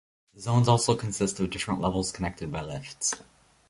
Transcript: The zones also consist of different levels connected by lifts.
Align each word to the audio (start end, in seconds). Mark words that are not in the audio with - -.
The 0.33 0.41
zones 0.41 0.67
also 0.67 0.95
consist 0.95 1.39
of 1.39 1.51
different 1.51 1.79
levels 1.79 2.11
connected 2.11 2.51
by 2.51 2.63
lifts. 2.63 3.21